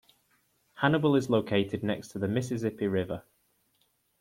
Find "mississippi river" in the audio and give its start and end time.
2.27-3.23